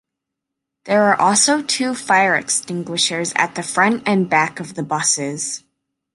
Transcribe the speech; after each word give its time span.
There 0.85 1.03
are 1.03 1.21
also 1.21 1.61
two 1.61 1.93
fire 1.93 2.33
extinguishers 2.33 3.33
at 3.35 3.53
the 3.53 3.61
front 3.61 4.01
and 4.07 4.27
back 4.27 4.59
of 4.59 4.73
the 4.73 4.81
buses. 4.81 5.63